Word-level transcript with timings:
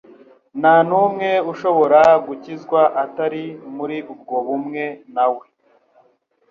Nta 0.59 0.75
n'umwe 0.87 1.29
ushobora 1.51 2.01
gukizwa 2.25 2.81
atari 3.03 3.43
muri 3.75 3.97
ubwo 4.13 4.35
bumwe 4.47 4.83
na 5.13 5.25
we. 5.35 5.45